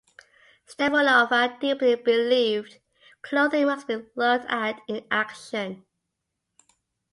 Stepanova 0.67 1.59
deeply 1.59 1.93
believed 1.93 2.79
clothing 3.21 3.67
must 3.67 3.85
be 3.85 3.97
looked 4.15 4.45
at 4.49 4.79
in 4.87 5.05
action. 5.11 5.85